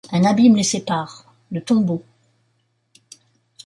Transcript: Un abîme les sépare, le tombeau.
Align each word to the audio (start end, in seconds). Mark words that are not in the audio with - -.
Un 0.11 0.23
abîme 0.23 0.55
les 0.55 0.63
sépare, 0.63 1.31
le 1.51 1.61
tombeau. 1.63 2.03